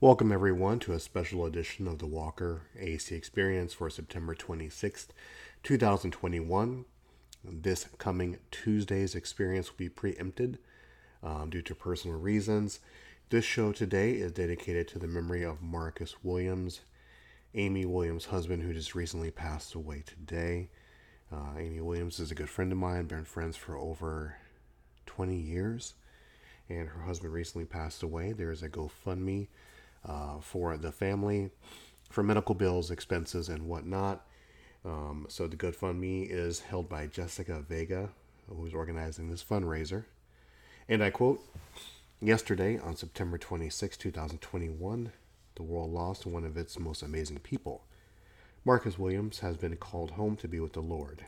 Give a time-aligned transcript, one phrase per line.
[0.00, 5.06] Welcome, everyone, to a special edition of the Walker AC Experience for September 26th,
[5.62, 6.84] 2021.
[7.44, 10.58] This coming Tuesday's experience will be preempted
[11.22, 12.80] um, due to personal reasons.
[13.30, 16.80] This show today is dedicated to the memory of Marcus Williams,
[17.54, 20.70] Amy Williams' husband, who just recently passed away today.
[21.32, 24.38] Uh, Amy Williams is a good friend of mine, been friends for over
[25.06, 25.94] 20 years,
[26.68, 28.32] and her husband recently passed away.
[28.32, 29.46] There's a GoFundMe
[30.04, 31.50] uh, for the family
[32.10, 34.24] for medical bills, expenses, and whatnot.
[34.84, 38.10] Um, so the GoFundMe is held by Jessica Vega,
[38.48, 40.04] who's organizing this fundraiser.
[40.88, 41.40] And I quote,
[42.20, 45.12] Yesterday, on September 26, 2021,
[45.56, 47.84] the world lost one of its most amazing people.
[48.64, 51.24] Marcus Williams has been called home to be with the Lord.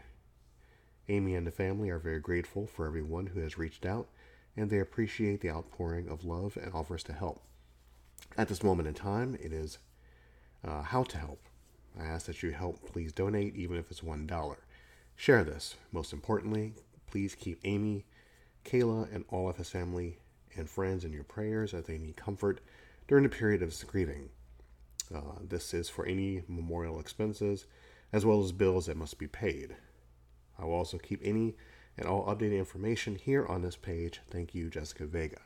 [1.08, 4.08] Amy and the family are very grateful for everyone who has reached out,
[4.56, 7.42] and they appreciate the outpouring of love and offers to help.
[8.38, 9.78] At this moment in time, it is
[10.62, 11.40] uh, how to help.
[11.98, 14.56] I ask that you help please donate, even if it's $1.
[15.14, 15.76] Share this.
[15.90, 16.74] Most importantly,
[17.06, 18.04] please keep Amy,
[18.64, 20.18] Kayla, and all of his family
[20.54, 22.60] and friends in your prayers as they need comfort
[23.08, 24.28] during the period of grieving.
[25.14, 27.66] Uh, this is for any memorial expenses
[28.12, 29.76] as well as bills that must be paid.
[30.58, 31.54] I will also keep any
[31.96, 34.20] and all updated information here on this page.
[34.28, 35.40] Thank you, Jessica Vega.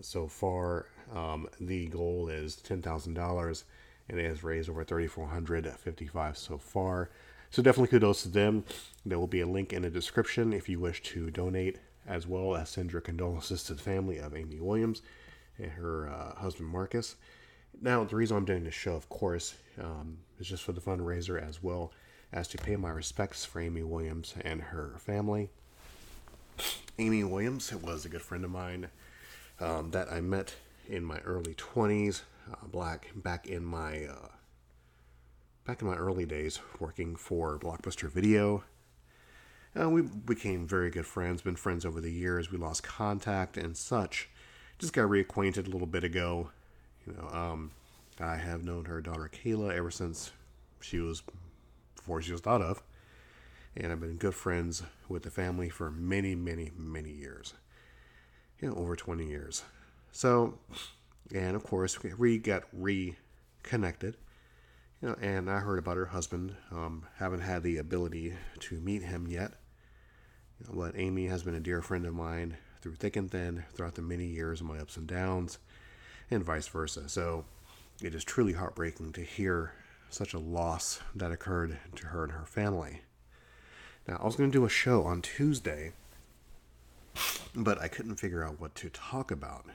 [0.00, 3.64] So far, um, the goal is $10,000
[4.08, 7.10] and it has raised over 3,455 so far.
[7.50, 8.64] So definitely kudos to them.
[9.04, 12.56] There will be a link in the description if you wish to donate, as well
[12.56, 15.02] as send your condolences to the family of Amy Williams
[15.58, 17.16] and her uh, husband Marcus.
[17.80, 21.40] Now, the reason I'm doing this show, of course, um, is just for the fundraiser
[21.40, 21.92] as well
[22.32, 25.50] as to pay my respects for Amy Williams and her family.
[26.98, 28.88] Amy Williams was a good friend of mine
[29.60, 30.54] um, that I met
[30.88, 34.28] in my early 20s, uh, black back in my uh,
[35.66, 38.64] back in my early days working for Blockbuster Video.
[39.80, 42.50] Uh, we became very good friends, been friends over the years.
[42.50, 44.28] We lost contact and such.
[44.78, 46.50] Just got reacquainted a little bit ago.
[47.06, 47.70] You know, um,
[48.20, 50.32] I have known her daughter Kayla ever since
[50.80, 51.22] she was
[51.96, 52.82] before she was thought of,
[53.76, 57.54] and I've been good friends with the family for many, many, many years
[58.62, 59.64] you know, over 20 years.
[60.12, 60.54] So,
[61.34, 64.16] and of course, we got reconnected.
[65.02, 66.54] You know, and I heard about her husband.
[66.70, 69.54] Um, haven't had the ability to meet him yet.
[70.60, 73.64] You know, but Amy has been a dear friend of mine through thick and thin
[73.74, 75.58] throughout the many years of my ups and downs,
[76.30, 77.08] and vice versa.
[77.08, 77.44] So,
[78.00, 79.72] it is truly heartbreaking to hear
[80.08, 83.00] such a loss that occurred to her and her family.
[84.06, 85.92] Now, I was going to do a show on Tuesday
[87.54, 89.66] but I couldn't figure out what to talk about.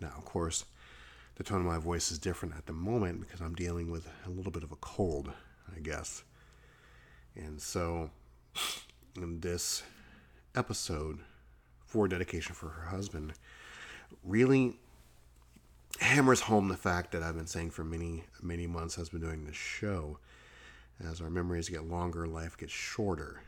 [0.00, 0.64] Now, of course,
[1.36, 4.30] the tone of my voice is different at the moment because I'm dealing with a
[4.30, 5.32] little bit of a cold,
[5.74, 6.22] I guess.
[7.34, 8.10] And so,
[9.16, 9.82] in this
[10.54, 11.18] episode
[11.84, 13.32] for dedication for her husband,
[14.22, 14.76] really
[16.00, 19.44] hammers home the fact that I've been saying for many, many months as been doing
[19.44, 20.18] this show.
[21.04, 23.42] As our memories get longer, life gets shorter.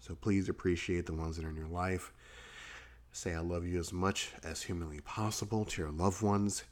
[0.00, 2.12] So please appreciate the ones that are in your life.
[3.16, 6.64] Say I love you as much as humanly possible to your loved ones.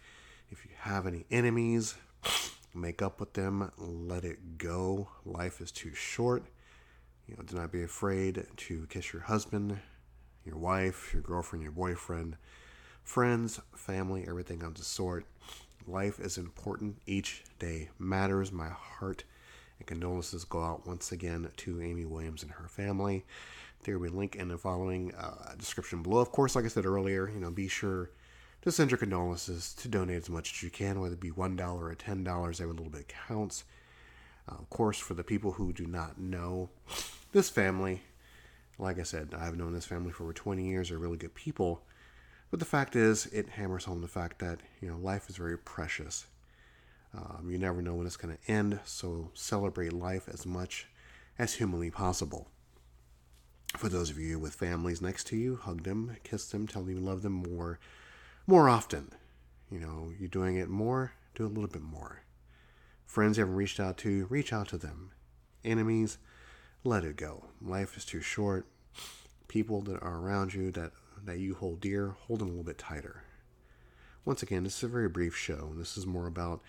[0.50, 1.94] If you have any enemies,
[2.75, 3.70] make up with them.
[3.78, 5.08] Let it go.
[5.25, 6.42] Life is too short.
[7.28, 9.78] You know, do not be afraid to kiss your husband,
[10.44, 12.36] your wife, your girlfriend, your boyfriend,
[13.04, 15.25] friends, family, everything of the sort.
[15.86, 16.98] Life is important.
[17.06, 18.50] Each day matters.
[18.50, 19.22] My heart
[19.78, 23.25] and condolences go out once again to Amy Williams and her family.
[23.82, 26.20] There will be a link in the following uh, description below.
[26.20, 28.10] Of course, like I said earlier, you know, be sure
[28.62, 31.56] to send your condolences to donate as much as you can, whether it be one
[31.56, 32.60] dollar or ten dollars.
[32.60, 33.65] Every little bit counts.
[34.48, 36.70] Uh, of course, for the people who do not know
[37.32, 38.03] this family,
[38.78, 40.88] like I said, I've known this family for over 20 years.
[40.88, 41.82] They're really good people.
[42.50, 45.56] But the fact is, it hammers home the fact that you know life is very
[45.56, 46.26] precious.
[47.14, 50.87] Um, you never know when it's going to end, so celebrate life as much
[51.38, 52.49] as humanly possible.
[53.76, 56.94] For those of you with families next to you, hug them, kiss them, tell them
[56.94, 57.80] you love them more,
[58.46, 59.12] more often.
[59.70, 62.22] You know, you're doing it more, do a little bit more.
[63.06, 65.10] Friends you haven't reached out to, reach out to them.
[65.64, 66.19] Enemies,
[66.84, 67.46] let it go.
[67.60, 68.66] Life is too short.
[69.48, 70.92] People that are around you that,
[71.25, 73.25] that you hold dear, hold them a little bit tighter.
[74.25, 75.72] Once again, this is a very brief show.
[75.76, 76.60] This is more about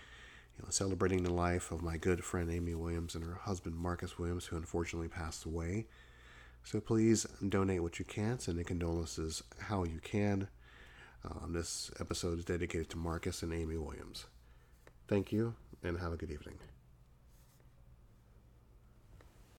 [0.56, 4.18] you know, celebrating the life of my good friend Amy Williams and her husband Marcus
[4.18, 5.86] Williams, who unfortunately passed away.
[6.64, 10.48] So please donate what you can, send the condolences how you can.
[11.22, 14.26] Um, this episode is dedicated to Marcus and Amy Williams.
[15.06, 16.56] Thank you, and have a good evening.